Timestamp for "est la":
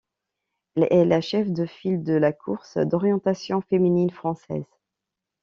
0.89-1.21